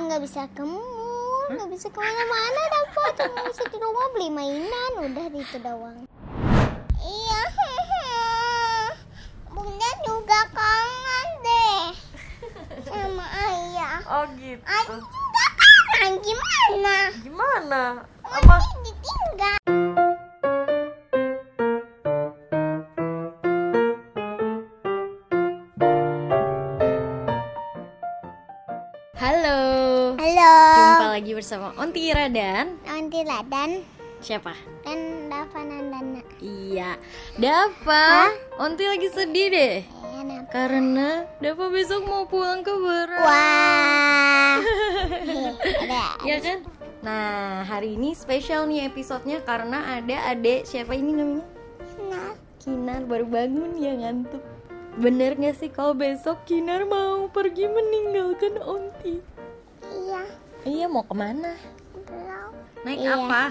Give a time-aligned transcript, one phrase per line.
[0.00, 4.92] nggak bisa ke mall, nggak bisa ke mana-mana dapat cuma bisa di rumah beli mainan
[4.96, 6.08] udah itu doang.
[7.00, 7.42] Iya,
[9.52, 11.84] bunda juga kangen deh
[12.80, 14.00] sama ayah.
[14.08, 14.64] Oh gitu.
[14.64, 16.96] Ayah juga kangen gimana?
[17.20, 17.82] Gimana?
[18.24, 18.56] Apa?
[18.56, 19.59] Masih ditinggal.
[31.40, 33.80] Bersama Ontira dan nanti dan
[34.20, 34.52] siapa?
[34.84, 36.20] dan Dava Nandana.
[36.36, 37.00] Iya,
[37.40, 38.28] Dava.
[38.60, 39.80] Onti lagi sedih deh.
[39.80, 40.44] Ya?
[40.52, 43.24] Karena Dava besok mau pulang ke Barat.
[43.24, 44.60] Wah,
[45.88, 46.60] ada Ya kan?
[47.00, 51.48] Nah, hari ini spesial nih episodenya karena ada adek siapa ini namanya?
[52.12, 54.44] Nah, Kinar baru bangun ya ngantuk.
[55.00, 59.29] Bener gak sih kalau besok Kinar mau pergi meninggalkan Onti?
[60.62, 61.52] Iya, mau ke mana?
[62.00, 62.50] belum.
[62.82, 63.12] Naik Iya.
[63.16, 63.42] apa?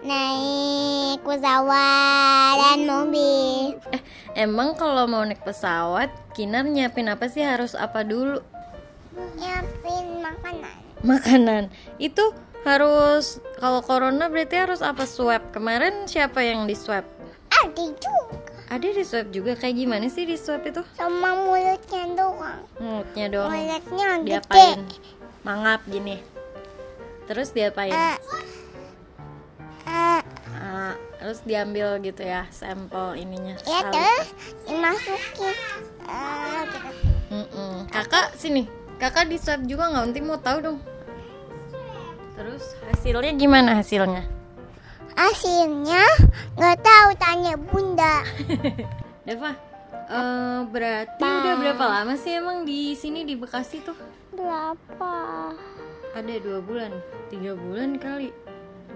[0.00, 3.76] Naik pesawat dan mobil.
[3.92, 4.02] Eh,
[4.34, 8.40] emang kalau mau naik pesawat, Kinar nyiapin apa sih harus apa dulu?
[9.36, 10.76] Nyiapin makanan.
[11.02, 11.62] Makanan.
[11.96, 15.50] Itu harus kalau corona berarti harus apa swab?
[15.50, 17.04] Kemarin siapa yang di swab?
[17.50, 18.40] Ada juga
[18.70, 20.80] Ada di swab juga kayak gimana sih di swab itu?
[20.94, 22.62] sama mulutnya doang.
[22.78, 23.50] Mulutnya doang.
[23.50, 24.26] Mulutnya gede.
[24.30, 24.80] Diapain?
[25.40, 26.20] Mangap gini.
[27.24, 27.90] Terus diapain?
[27.90, 28.16] Eh,
[29.86, 30.20] eh,
[30.52, 33.56] Ah, terus diambil gitu ya sampel ininya.
[33.64, 33.94] ya salib.
[33.94, 34.28] terus
[34.66, 35.54] dimasukin.
[36.04, 36.78] Eh, gitu.
[37.30, 37.74] Mm-mm.
[37.88, 38.66] Kakak sini.
[38.96, 40.04] Kakak di swab juga nggak?
[40.04, 40.78] Nanti mau tahu dong.
[42.34, 44.24] Terus hasilnya gimana hasilnya?
[45.12, 46.04] Hasilnya
[46.54, 48.24] nggak tahu tanya bunda.
[49.26, 49.52] Deva,
[50.10, 53.96] eh, berarti udah berapa lama sih emang di sini di Bekasi tuh?
[54.30, 55.14] Berapa?
[56.14, 56.92] Ada dua bulan,
[57.30, 58.30] tiga bulan kali,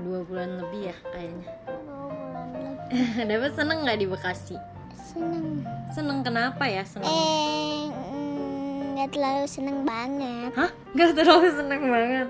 [0.06, 1.50] dua bulan lebih ya kayaknya.
[1.66, 3.26] Dua bulan lebih.
[3.26, 4.56] Deva seneng nggak di Bekasi?
[4.94, 5.62] Seneng.
[5.90, 7.10] Seneng kenapa ya seneng?
[7.10, 10.50] Eh, mm, nggak terlalu seneng banget.
[10.54, 10.70] Hah?
[10.94, 12.28] Gak terlalu seneng banget.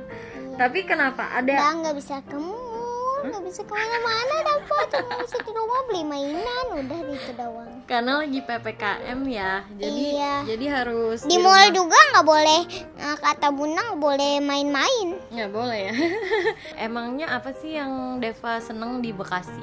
[0.54, 1.25] Tapi kenapa?
[1.34, 1.53] Ada
[1.84, 7.00] nggak bisa mall, nggak bisa ke mana-mana dapat cuma bisa di rumah beli mainan udah
[7.10, 7.73] itu doang.
[7.84, 10.34] Karena lagi ppkm ya, jadi Iya.
[10.46, 12.60] jadi harus Di mall juga nggak boleh
[12.94, 15.08] eh, kata bunda nggak boleh main-main.
[15.28, 15.94] nggak boleh ya.
[16.86, 19.60] Emangnya apa sih yang Deva seneng di Bekasi?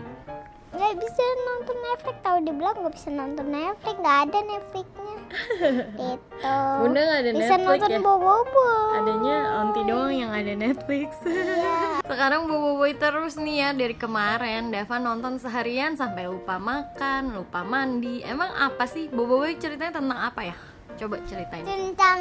[0.82, 5.16] Nggak bisa nonton Netflix tahu dibilang nggak bisa nonton Netflix nggak ada Netflixnya.
[6.02, 6.56] Gitu.
[6.82, 8.00] Bunda nggak ada bisa Netflix nonton ya?
[8.02, 8.66] bobo
[8.98, 11.22] Adanya Onti doang yang ada Netflix.
[11.22, 12.02] Iya.
[12.10, 18.26] Sekarang boboiboy terus nih ya dari kemarin Dava nonton seharian sampai lupa makan, lupa mandi.
[18.26, 20.58] Emang apa sih boboiboy ceritanya tentang apa ya?
[20.98, 21.64] Coba ceritain.
[21.64, 22.20] tentang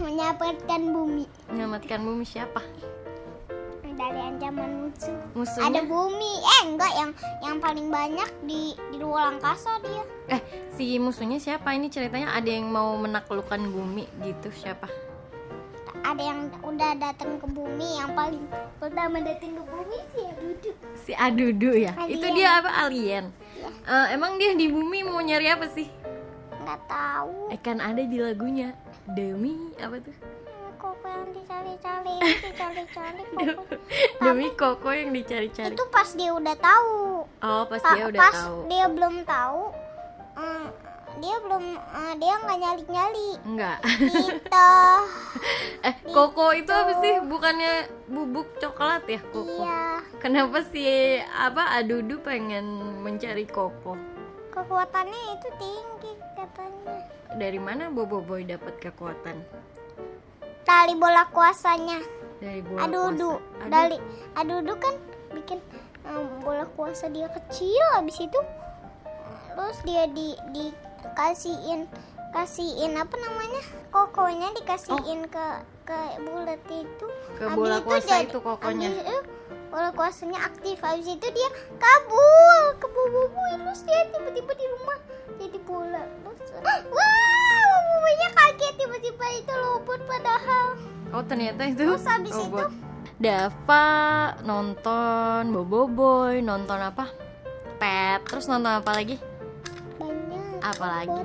[0.00, 2.62] menyelamatkan bumi Menyelamatkan bumi siapa?
[4.20, 5.16] Dari ancaman musuh.
[5.16, 5.82] Ada Musuhnya?
[5.88, 7.10] bumi, eh enggak yang
[7.40, 10.04] yang paling banyak di di luar angkasa dia.
[10.28, 10.40] Eh,
[10.76, 11.72] si musuhnya siapa?
[11.72, 14.86] Ini ceritanya ada yang mau menaklukkan bumi gitu siapa?
[16.00, 18.44] Ada yang udah datang ke bumi, yang paling
[18.80, 20.76] pertama datang ke bumi sih ya duduk.
[20.96, 21.92] Si Adudu ya.
[21.96, 22.12] Alien.
[22.16, 23.24] Itu dia apa alien?
[23.88, 25.88] Eh, emang dia di bumi mau nyari apa sih?
[26.60, 27.52] Nggak tahu.
[27.52, 28.76] Eh kan ada di lagunya.
[29.10, 30.12] Demi apa tuh?
[32.20, 33.24] Dicari-cari.
[34.20, 35.72] Demi Koko yang dicari-cari.
[35.72, 37.24] Itu pas dia udah tahu.
[37.40, 38.58] Oh, pas Pa- dia udah pas tahu.
[38.68, 39.62] dia belum tahu,
[40.36, 40.66] eh,
[41.18, 43.28] dia belum eh, dia nggak nyali-nyali.
[43.42, 43.78] Enggak.
[43.98, 44.70] Gitu.
[45.88, 47.14] eh, Koko itu apa sih?
[47.24, 47.72] Bukannya
[48.06, 49.64] bubuk coklat ya, Koko?
[49.64, 50.04] Iya.
[50.20, 52.64] Kenapa sih apa Adudu pengen
[53.00, 53.96] mencari Koko?
[54.50, 56.96] Kekuatannya itu tinggi katanya.
[57.30, 59.38] Dari mana Bobo Boy dapat kekuatan?
[60.70, 61.98] Tali bola kuasanya.
[62.38, 63.30] Dari bola Adudu.
[63.34, 63.58] kuasa.
[63.58, 63.96] Aduh, Dari
[64.32, 64.94] adudu kan
[65.34, 65.58] bikin
[66.06, 67.82] em, bola kuasa dia kecil.
[67.92, 68.38] Habis itu
[69.50, 71.90] terus dia di dikasihin
[72.30, 73.62] kasihin apa namanya?
[73.90, 75.46] Kokonya dikasihin ke
[75.82, 77.06] ke bulat itu.
[77.34, 78.88] Ke Habis bola itu kuasa jadi- itu kokonya.
[78.88, 79.16] habis itu
[79.68, 80.78] bola kuasanya aktif.
[80.78, 83.26] Habis itu dia kabur ke bubu
[83.58, 84.98] terus dia tiba-tiba di rumah.
[85.34, 87.39] Jadi bola terus wah
[88.00, 90.66] bubunya kaget tiba-tiba itu luput padahal
[91.10, 92.70] Oh, ternyata itu Terus habis robot.
[93.20, 93.88] Dava
[94.40, 97.10] nonton Bobo Boy, nonton apa?
[97.76, 99.18] Pet, terus nonton apa lagi?
[99.98, 101.20] banyak Apa lagi?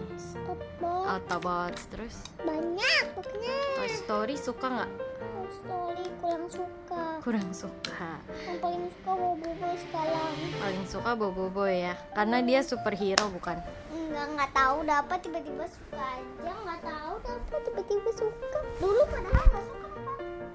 [0.84, 4.92] Autobots, terus banyak pokoknya Toy Story suka nggak?
[5.16, 8.10] Toy Story kurang suka Kurang suka.
[8.44, 13.62] yang paling suka Bobo Boy sekarang Paling suka Bobo Boy ya, karena dia superhero bukan?
[14.06, 19.66] Nggak nggak tahu dapat tiba-tiba suka aja nggak tahu dapat tiba-tiba suka dulu padahal nggak
[19.66, 19.88] suka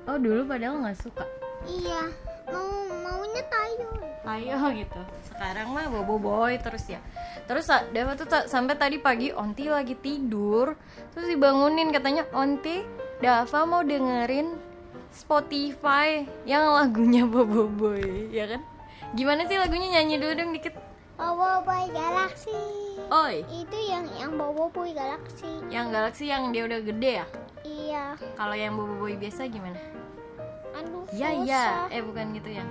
[0.06, 1.24] apa dulu padahal nggak suka.
[1.68, 2.02] iya
[2.50, 2.66] mau
[3.04, 3.88] maunya tayo
[4.30, 5.00] Ayo gitu.
[5.26, 7.00] Sekarang mah bobo boy terus ya.
[7.48, 10.76] Terus Deva tuh sampai tadi pagi Onti lagi tidur,
[11.10, 12.84] terus dibangunin katanya Onti,
[13.18, 14.54] Dava mau dengerin
[15.10, 18.62] Spotify yang lagunya bobo boy, ya kan?
[19.16, 20.89] Gimana sih lagunya nyanyi dulu dong dikit.
[21.20, 22.56] Bobo Boy Galaxy
[23.12, 27.26] Oi, itu yang yang Bobo Boy Galaxy yang Galaxy yang dia udah gede ya?
[27.60, 28.04] iya
[28.40, 29.76] Kalau yang bobo boy biasa gimana?
[30.72, 32.64] aduh Iya susah iya, eh bukan gitu ya.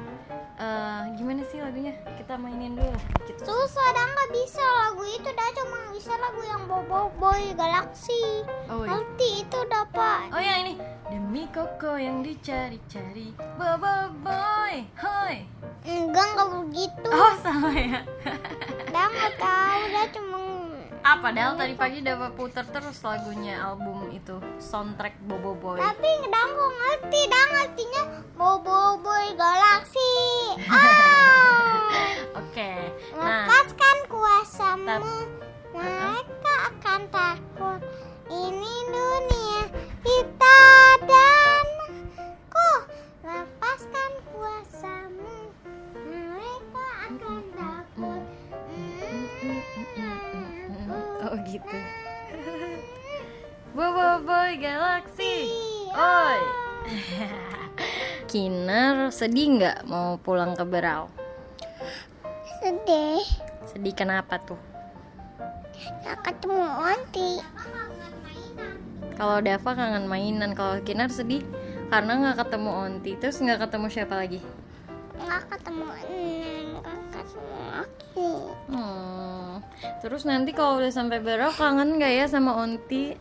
[0.59, 1.95] Eh gimana sih lagunya?
[2.19, 2.91] Kita mainin dulu.
[3.23, 3.47] Dikit.
[3.47, 4.59] susah dah nggak bisa.
[4.59, 8.43] Lagu itu dah cuma bisa lagu yang Bobo Boy Galaxy.
[8.67, 8.91] Oh, iya.
[8.91, 10.27] nanti itu dapat.
[10.35, 10.75] Oh yang ini.
[11.07, 13.31] Demi koko yang dicari-cari.
[13.55, 15.47] Bobo boy Hoi.
[15.87, 17.07] Enggak nggak begitu.
[17.07, 18.03] Oh sama ya.
[18.93, 19.81] Dah nggak tahu.
[19.95, 20.39] Dah cuma
[20.99, 25.79] Ah padahal tadi pagi dapat puter terus lagunya album itu Soundtrack Bobo Boy.
[25.79, 27.21] Tapi dah nggak ngerti.
[27.31, 28.01] Dah ngertinya
[28.35, 29.38] Bobo Boy
[51.29, 51.77] Oh gitu
[53.77, 55.45] Bobo Boy Galaxy
[55.93, 56.41] Oi
[58.25, 61.05] Kinar sedih nggak mau pulang ke Berau?
[62.57, 63.21] sedih
[63.69, 64.57] Sedih kenapa tuh?
[66.01, 67.31] nggak ketemu Onti
[69.13, 71.45] Kalau Dava kangen mainan, kalau Kinar sedih
[71.93, 74.41] karena nggak ketemu Onti, terus nggak ketemu siapa lagi?
[75.13, 77.53] nggak ketemu Neng nggak ketemu
[77.85, 78.31] Aki
[78.69, 79.18] Hmm.
[79.99, 83.15] Terus nanti kalau udah sampai Berau kangen nggak ya sama Onti?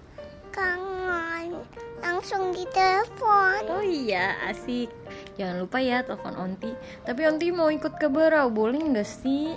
[0.49, 1.55] kangen
[1.99, 4.91] langsung di telepon Oh iya, asik.
[5.35, 6.71] Jangan lupa ya telepon Onti.
[7.03, 9.55] Tapi Onti mau ikut ke Berau, boleh nggak sih?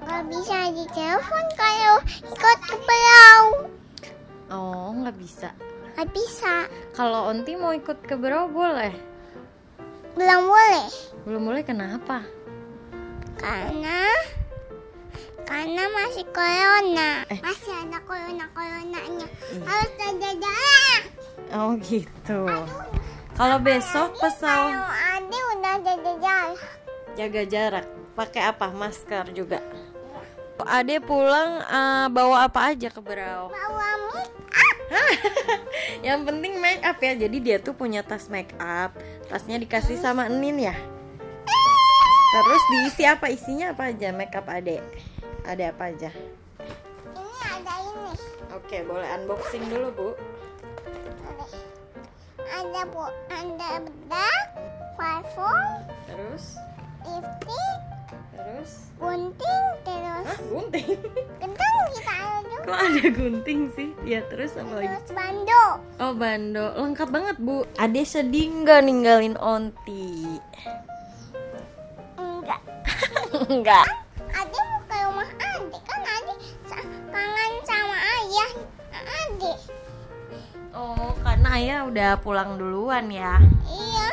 [0.00, 3.40] nggak bisa di telepon kalau ikut ke belau
[4.52, 5.48] Oh, nggak bisa.
[5.96, 8.92] nggak bisa Kalau Onti mau ikut ke Berau boleh.
[10.14, 10.88] belum boleh
[11.24, 12.20] Belum boleh kenapa?
[13.34, 14.08] karena
[15.44, 17.38] karena masih corona Eh.
[17.40, 19.26] masih ada corona coronanya
[19.62, 21.02] harus jaga jarak
[21.54, 22.50] Oh gitu.
[23.34, 26.60] Kalau besok pesawat kalau Ade udah jaga jarak
[27.14, 28.66] jaga jarak, pakai apa?
[28.68, 29.62] Masker juga.
[30.58, 33.52] Ade pulang eh, bawa apa aja ke Berau?
[33.52, 34.78] bawa make up
[36.06, 37.12] Yang penting make up ya.
[37.14, 38.96] Jadi dia tuh punya tas make up.
[39.28, 40.74] Tasnya dikasih sama Enin ya.
[42.34, 43.30] Terus diisi apa?
[43.30, 44.82] Isinya apa aja make up Ade?
[45.44, 46.10] Ada apa aja?
[47.12, 48.12] ini ada ini
[48.50, 50.08] Oke, boleh unboxing dulu, Bu.
[52.44, 54.46] ada bu ada bedak
[54.94, 55.66] parfum
[56.06, 56.44] Terus
[57.02, 57.78] lipstick
[58.30, 60.88] terus gunting terus Hah, gunting.
[61.42, 63.88] kentang kita ada juga Kok ada gunting sih?
[64.02, 64.86] Ya, terus apa lagi?
[64.88, 65.64] terus bando
[65.96, 66.66] Oh, bando.
[66.74, 67.62] Lengkap banget, Bu.
[67.74, 70.38] Ade sedih nggak ninggalin Onti?
[72.16, 72.60] enggak
[73.46, 73.86] Enggak.
[80.74, 83.38] Oh, karena ayah udah pulang duluan ya.
[83.64, 84.06] iya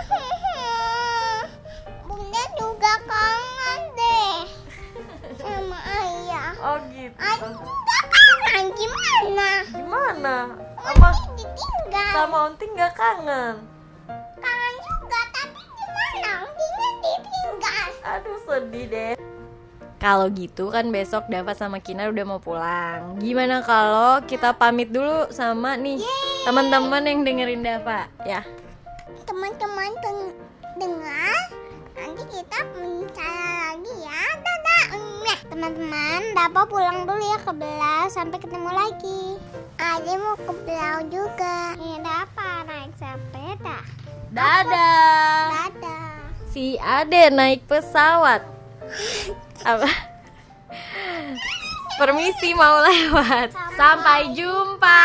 [2.06, 4.38] bunda juga kangen deh
[5.36, 7.18] sama ayah Oh, gitu.
[7.18, 10.36] Ade juga kangen gimana Gimana?
[10.78, 13.56] Sama Onti ditinggal sama Onti nggak kangen?
[14.38, 19.14] kangen juga tapi gimana Ontinya ditinggal Aduh, sedih deh.
[19.98, 23.18] Kalau gitu kan besok Dava sama Kinar udah mau pulang.
[23.18, 26.02] Gimana kalau kita pamit dulu sama nih
[26.42, 28.42] teman-teman yang dengerin Dava ya?
[29.24, 30.36] teman-teman ten-
[30.76, 31.40] dengar
[31.94, 34.86] nanti kita bicara lagi ya dadah
[35.48, 39.24] teman-teman Dapa pulang dulu ya ke Belau sampai ketemu lagi
[39.78, 43.78] Ade mau ke Belau juga ya Dapa naik sepeda
[44.32, 45.44] Dadah.
[45.52, 46.10] dadah
[46.52, 48.44] Si Ade naik pesawat.
[49.64, 49.88] Apa?
[51.96, 53.56] Permisi mau lewat.
[53.72, 55.00] Sampai jumpa.